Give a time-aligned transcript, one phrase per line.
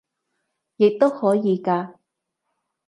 [0.77, 1.93] 亦都可以嘅